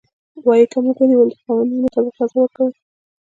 [0.45, 2.73] وايي که موږ ونيول د قوانينو مطابق جزا ورکوو.